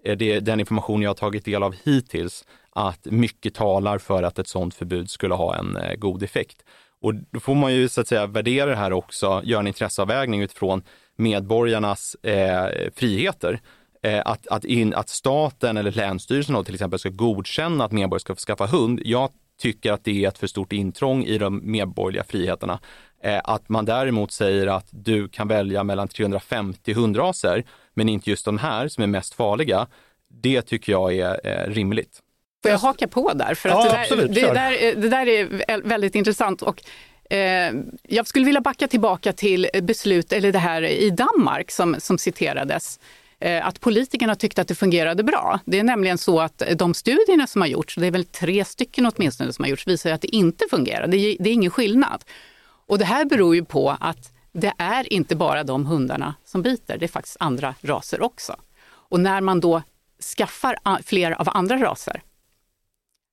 [0.05, 4.39] eh, det, den information jag har tagit del av hittills att mycket talar för att
[4.39, 6.63] ett sådant förbud skulle ha en eh, god effekt.
[7.01, 10.41] Och då får man ju så att säga värdera det här också, göra en intresseavvägning
[10.41, 10.83] utifrån
[11.15, 13.61] medborgarnas eh, friheter.
[14.03, 18.19] Eh, att, att, in, att staten eller länsstyrelsen då till exempel ska godkänna att medborgare
[18.19, 19.01] ska få skaffa hund.
[19.03, 19.29] Jag
[19.59, 22.79] tycker att det är ett för stort intrång i de medborgerliga friheterna.
[23.23, 28.45] Eh, att man däremot säger att du kan välja mellan 350 hundraser, men inte just
[28.45, 29.87] de här som är mest farliga.
[30.41, 32.19] Det tycker jag är eh, rimligt.
[32.61, 33.55] Får jag haka på där?
[33.55, 36.61] För ja, det, där, absolut, det, där, det där är väldigt intressant.
[36.61, 36.83] Och,
[37.33, 42.17] eh, jag skulle vilja backa tillbaka till beslut, eller det här i Danmark som, som
[42.17, 42.99] citerades
[43.39, 45.59] eh, att politikerna tyckte att det fungerade bra.
[45.65, 49.11] Det är nämligen så att de studierna som har gjorts, det är väl tre stycken
[49.15, 51.07] åtminstone som har gjorts, visar att det inte fungerar.
[51.07, 52.23] Det är, det är ingen skillnad.
[52.87, 56.97] Och det här beror ju på att det är inte bara de hundarna som biter,
[56.97, 58.55] det är faktiskt andra raser också.
[58.89, 59.81] Och när man då
[60.37, 62.21] skaffar fler av andra raser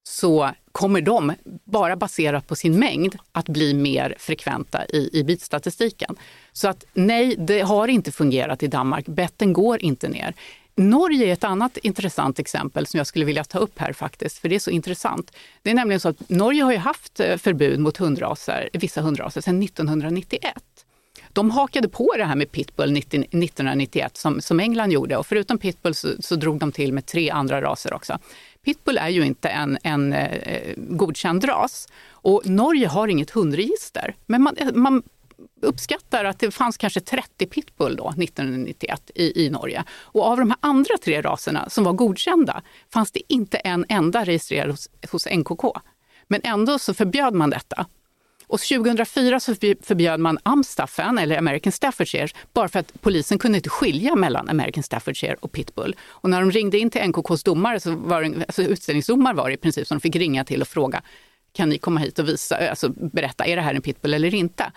[0.09, 1.33] så kommer de,
[1.65, 6.17] bara baserat på sin mängd, att bli mer frekventa i, i bitstatistiken.
[6.53, 9.07] Så att nej, det har inte fungerat i Danmark.
[9.07, 10.35] Betten går inte ner.
[10.75, 14.49] Norge är ett annat intressant exempel som jag skulle vilja ta upp här faktiskt, för
[14.49, 15.33] det är så intressant.
[15.63, 19.41] Det är nämligen så att Norge har ju haft eh, förbud mot hundraser, vissa hundraser
[19.41, 20.55] sedan 1991.
[21.33, 25.95] De hakade på det här med pitbull 1991 som, som England gjorde och förutom pitbull
[25.95, 28.19] så, så drog de till med tre andra raser också.
[28.67, 34.15] Pitbull är ju inte en, en eh, godkänd ras och Norge har inget hundregister.
[34.27, 35.03] Men man, man
[35.63, 39.85] uppskattar att det fanns kanske 30 pitbull då, 1991 i, i Norge.
[39.91, 44.25] Och av de här andra tre raserna som var godkända fanns det inte en enda
[44.25, 45.65] registrerad hos, hos NKK.
[46.29, 47.87] Men ändå så förbjöd man detta.
[48.49, 53.71] Och 2004 så förbjöd man Amstaffen, eller American Staffordshire, bara för att polisen kunde inte
[53.71, 55.97] skilja mellan American Staffordshire och pitbull.
[56.03, 59.55] Och när de ringde in till NKKs domare, så var det, alltså utställningsdomare var det
[59.55, 61.03] i princip, som de fick ringa till och fråga,
[61.53, 64.73] kan ni komma hit och visa, alltså berätta, är det här en pitbull eller inte?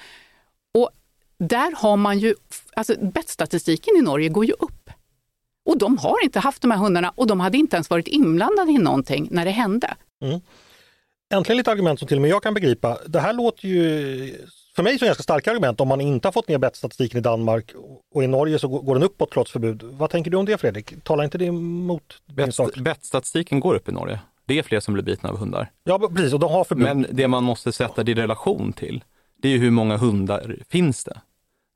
[0.74, 0.90] Och
[1.38, 2.36] där har man ju,
[2.76, 4.90] alltså bettstatistiken i Norge går ju upp.
[5.66, 8.72] Och de har inte haft de här hundarna och de hade inte ens varit inblandade
[8.72, 9.96] i någonting när det hände.
[10.22, 10.42] Mm.
[11.34, 12.98] Äntligen lite argument som till och med jag kan begripa.
[13.06, 16.48] Det här låter ju för mig som ganska starka argument om man inte har fått
[16.48, 17.72] ner bettstatistiken i Danmark
[18.12, 19.84] och i Norge så går den uppåt trots förbud.
[19.84, 21.04] Vad tänker du om det Fredrik?
[21.04, 22.78] Talar inte det emot din sak?
[22.78, 24.20] Bettstatistiken går upp i Norge.
[24.46, 25.72] Det är fler som blir bitna av hundar.
[25.84, 26.84] Ja precis, och de har förbud.
[26.86, 29.04] Men det man måste sätta det i relation till,
[29.42, 31.22] det är hur många hundar finns det?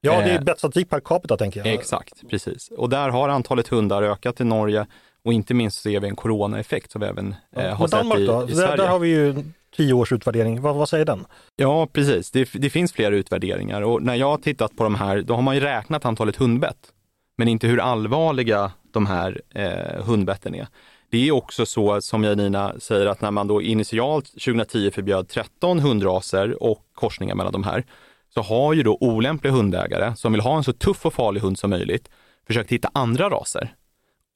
[0.02, 1.74] Ja, det är eh, bettstatistik per capita tänker jag.
[1.74, 2.70] Exakt, precis.
[2.78, 4.86] Och där har antalet hundar ökat i Norge
[5.26, 8.26] och inte minst ser vi en coronaeffekt som vi även eh, har sett Danmark, i,
[8.26, 8.50] då?
[8.50, 8.76] i Sverige.
[8.76, 9.36] Där, har vi ju
[9.76, 10.62] tio års utvärdering.
[10.62, 11.26] Vad, vad säger den?
[11.56, 12.32] Ja, precis.
[12.32, 15.42] Det, det, finns flera utvärderingar och när jag har tittat på de här, då har
[15.42, 16.78] man ju räknat antalet hundbett,
[17.38, 20.68] men inte hur allvarliga de här eh, hundbetten är.
[21.10, 25.80] Det är också så som Janina säger att när man då initialt 2010 förbjöd 13
[25.80, 27.84] hundraser och korsningar mellan de här,
[28.34, 31.60] så har ju då olämpliga hundägare som vill ha en så tuff och farlig hund
[31.60, 32.10] som möjligt
[32.48, 33.74] försökt hitta andra raser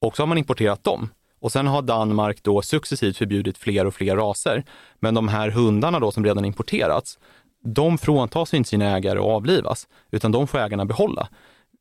[0.00, 1.08] och så har man importerat dem.
[1.40, 4.64] Och sen har Danmark då successivt förbjudit fler och fler raser.
[5.00, 7.18] Men de här hundarna då som redan importerats,
[7.64, 11.28] de fråntas inte sina ägare och avlivas, utan de får ägarna behålla.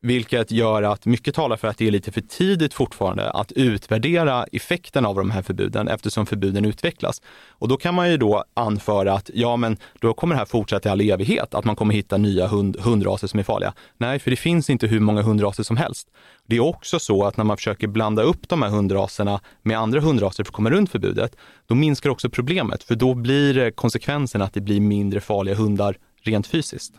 [0.01, 4.43] Vilket gör att mycket talar för att det är lite för tidigt fortfarande att utvärdera
[4.43, 7.21] effekten av de här förbuden eftersom förbuden utvecklas.
[7.49, 10.89] Och då kan man ju då anföra att ja, men då kommer det här fortsätta
[10.89, 13.73] i all evighet, att man kommer hitta nya hund, hundraser som är farliga.
[13.97, 16.07] Nej, för det finns inte hur många hundraser som helst.
[16.45, 19.99] Det är också så att när man försöker blanda upp de här hundraserna med andra
[19.99, 24.53] hundraser för att komma runt förbudet, då minskar också problemet, för då blir konsekvensen att
[24.53, 26.93] det blir mindre farliga hundar rent fysiskt.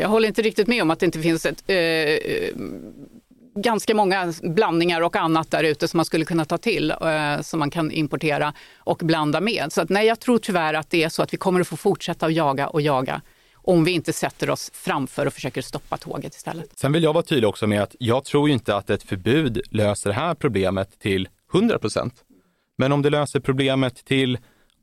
[0.00, 2.56] Jag håller inte riktigt med om att det inte finns ett, eh,
[3.56, 7.58] ganska många blandningar och annat där ute som man skulle kunna ta till, eh, som
[7.58, 9.72] man kan importera och blanda med.
[9.72, 11.76] Så att, nej, jag tror tyvärr att det är så att vi kommer att få
[11.76, 13.20] fortsätta att jaga och jaga
[13.54, 16.78] om vi inte sätter oss framför och försöker stoppa tåget istället.
[16.78, 19.60] Sen vill jag vara tydlig också med att jag tror ju inte att ett förbud
[19.70, 22.14] löser det här problemet till 100 procent.
[22.78, 24.38] Men om det löser problemet till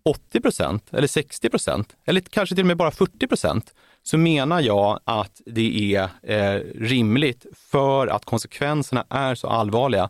[0.05, 4.61] 80 procent eller 60 procent eller kanske till och med bara 40 procent så menar
[4.61, 10.09] jag att det är eh, rimligt för att konsekvenserna är så allvarliga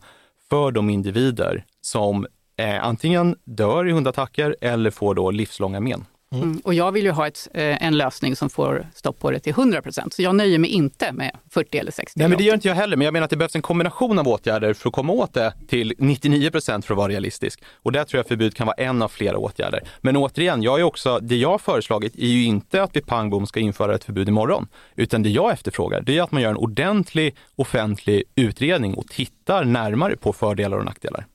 [0.50, 2.28] för de individer som
[2.58, 6.06] eh, antingen dör i hundattacker eller får då livslånga men.
[6.34, 6.44] Mm.
[6.44, 6.62] mm.
[6.64, 9.54] Och jag vill ju ha ett, eh, en lösning som får stopp på det till
[9.54, 12.20] 100% så jag nöjer mig inte med 40 eller 60.
[12.20, 14.20] Nej, men det gör inte jag heller, men jag menar att det behövs en kombination
[14.20, 17.64] av åtgärder för att komma åt det till 99 för att vara realistisk.
[17.74, 19.84] Och där tror jag förbud kan vara en av flera åtgärder.
[20.02, 23.30] Men återigen, jag är också, det jag har föreslagit är ju inte att vi pang
[23.30, 26.50] bom ska införa ett förbud imorgon, utan det jag efterfrågar, det är att man gör
[26.50, 31.26] en ordentlig offentlig utredning och tittar närmare på fördelar och nackdelar.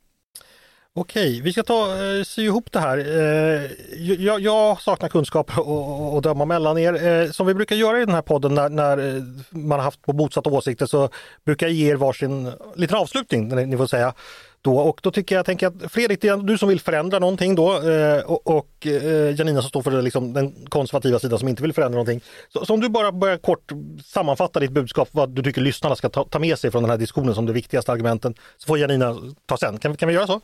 [0.95, 2.99] Okej, vi ska ta eh, sy ihop det här.
[2.99, 3.71] Eh,
[4.03, 5.51] jag, jag saknar kunskap
[6.17, 7.07] att döma mellan er.
[7.07, 10.03] Eh, som vi brukar göra i den här podden när, när eh, man har haft
[10.03, 11.09] på motsatta åsikter så
[11.45, 14.15] brukar jag ge er varsin liten avslutning, ni får säga.
[14.63, 18.21] Då, och då tycker jag, tänker att Fredrik, du som vill förändra någonting då eh,
[18.21, 21.97] och, och eh, Janina som står för liksom, den konservativa sidan som inte vill förändra
[21.97, 22.21] någonting.
[22.49, 23.73] Så, så om du bara börjar kort
[24.05, 26.99] sammanfatta ditt budskap, vad du tycker lyssnarna ska ta, ta med sig från den här
[26.99, 29.79] diskussionen som de viktigaste argumenten, så får Janina ta sen.
[29.79, 30.41] Kan, kan vi göra så?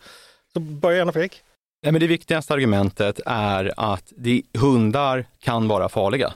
[0.55, 1.43] Så börja gärna Fredrik.
[1.83, 6.35] Nej, men det viktigaste argumentet är att det, hundar kan vara farliga.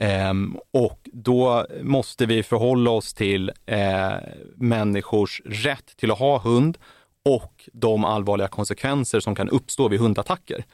[0.00, 4.12] Ehm, och då måste vi förhålla oss till eh,
[4.56, 6.78] människors rätt till att ha hund
[7.24, 10.64] och de allvarliga konsekvenser som kan uppstå vid hundattacker.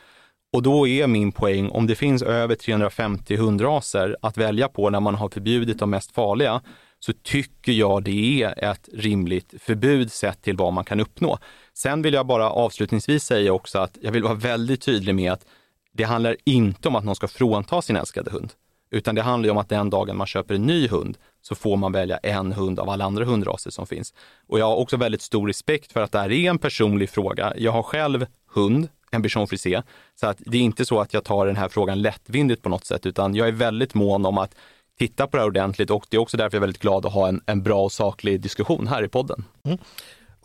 [0.52, 5.00] Och då är min poäng, om det finns över 350 hundraser att välja på när
[5.00, 6.60] man har förbjudit de mest farliga,
[6.98, 11.38] så tycker jag det är ett rimligt förbud sett till vad man kan uppnå.
[11.76, 15.46] Sen vill jag bara avslutningsvis säga också att jag vill vara väldigt tydlig med att
[15.92, 18.52] det handlar inte om att någon ska frånta sin älskade hund,
[18.90, 21.92] utan det handlar om att den dagen man köper en ny hund så får man
[21.92, 24.14] välja en hund av alla andra hundraser som finns.
[24.46, 27.52] Och jag har också väldigt stor respekt för att det här är en personlig fråga.
[27.56, 29.82] Jag har själv hund, en bichon frisé,
[30.14, 32.84] så att det är inte så att jag tar den här frågan lättvindigt på något
[32.84, 34.54] sätt, utan jag är väldigt mån om att
[34.98, 37.12] titta på det här ordentligt och det är också därför jag är väldigt glad att
[37.12, 39.44] ha en, en bra och saklig diskussion här i podden.
[39.62, 39.78] Mm.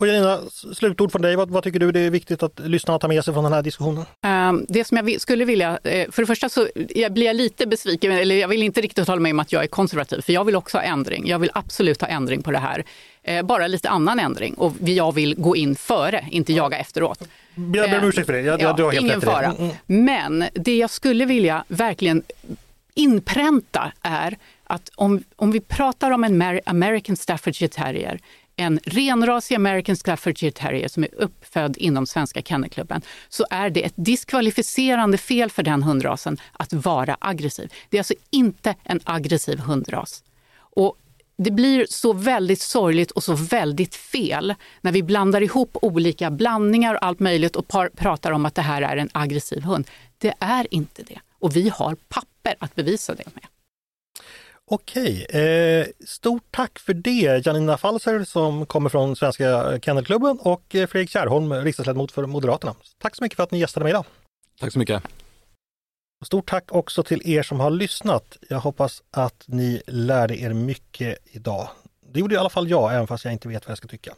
[0.02, 0.40] Och Janina,
[0.74, 1.36] slutord från dig.
[1.36, 3.62] Vad, vad, tycker du det är viktigt att lyssnarna tar med sig från den här
[3.62, 4.04] diskussionen?
[4.22, 7.66] Um, det som jag skulle vilja, eh, för det första så jag blir jag lite
[7.66, 10.44] besviken, eller jag vill inte riktigt tala med om att jag är konservativ, för jag
[10.44, 11.26] vill också ha ändring.
[11.26, 12.84] Jag vill absolut ha ändring på det här.
[13.22, 17.22] Eh, bara lite annan ändring och jag vill gå in före, inte jaga efteråt.
[17.54, 19.46] Jag ber om ursäkt för det, jag, ja, du har helt ingen fara.
[19.46, 20.04] Mm, mm.
[20.04, 22.22] Men det jag skulle vilja verkligen
[22.94, 28.20] inpränta är att om, om vi pratar om en American Staffordshire Terrier
[28.56, 33.94] en renrasig American Staffordshire Terrier som är uppfödd inom Svenska Kennelklubben så är det ett
[33.96, 37.72] diskvalificerande fel för den hundrasen att vara aggressiv.
[37.88, 40.24] Det är alltså inte en aggressiv hundras.
[40.54, 40.96] Och
[41.36, 46.94] det blir så väldigt sorgligt och så väldigt fel när vi blandar ihop olika blandningar
[46.94, 49.86] och allt möjligt och pratar om att det här är en aggressiv hund.
[50.18, 51.20] Det är inte det.
[51.38, 53.44] Och vi har papper att bevisa det med.
[54.70, 60.86] Okej, eh, stort tack för det Janina Falser som kommer från Svenska Kennelklubben och eh,
[60.86, 62.74] Fredrik Kärrholm, riksdagsledamot för Moderaterna.
[62.98, 64.04] Tack så mycket för att ni gästade mig idag.
[64.60, 65.02] Tack så mycket.
[66.24, 68.36] Stort tack också till er som har lyssnat.
[68.48, 71.68] Jag hoppas att ni lärde er mycket idag.
[72.12, 74.14] Det gjorde i alla fall jag, även fast jag inte vet vad jag ska tycka.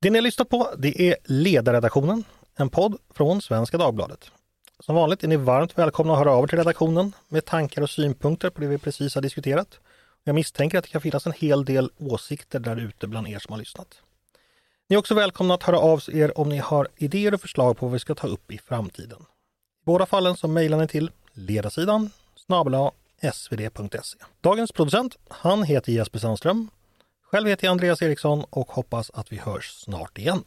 [0.00, 2.24] Det ni har lyssnat på, det är Ledarredaktionen,
[2.56, 4.30] en podd från Svenska Dagbladet.
[4.86, 7.90] Som vanligt är ni varmt välkomna att höra av er till redaktionen med tankar och
[7.90, 9.80] synpunkter på det vi precis har diskuterat.
[10.24, 13.52] Jag misstänker att det kan finnas en hel del åsikter där ute bland er som
[13.52, 14.02] har lyssnat.
[14.88, 17.86] Ni är också välkomna att höra av er om ni har idéer och förslag på
[17.86, 19.18] vad vi ska ta upp i framtiden.
[19.20, 22.90] I båda fallen så mejlar ni till ledarsidan snabla
[23.32, 24.18] svd.se.
[24.40, 26.68] Dagens producent, han heter Jesper Sandström.
[27.22, 30.44] Själv heter jag Andreas Eriksson och hoppas att vi hörs snart igen.